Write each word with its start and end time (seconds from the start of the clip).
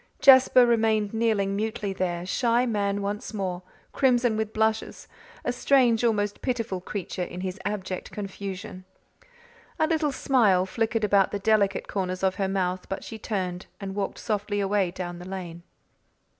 Jasper 0.19 0.65
remained 0.65 1.13
kneeling 1.13 1.55
mutely 1.55 1.93
there, 1.93 2.25
shy 2.25 2.65
man 2.65 3.03
once 3.03 3.35
more, 3.35 3.61
crimson 3.93 4.35
with 4.35 4.51
blushes, 4.51 5.07
a 5.45 5.53
strange, 5.53 6.03
almost 6.03 6.41
pitiful 6.41 6.81
creature 6.81 7.21
in 7.21 7.41
his 7.41 7.59
abject 7.65 8.09
confusion. 8.09 8.83
A 9.77 9.85
little 9.85 10.11
smile 10.11 10.65
flickered 10.65 11.03
about 11.03 11.29
the 11.31 11.37
delicate 11.37 11.87
corners 11.87 12.23
of 12.23 12.33
her 12.41 12.47
mouth, 12.49 12.89
but 12.89 13.03
she 13.03 13.19
turned 13.19 13.67
and 13.79 13.93
walked 13.93 14.17
swiftly 14.17 14.59
away 14.59 14.89
down 14.89 15.19
the 15.19 15.27
lane. 15.29 15.61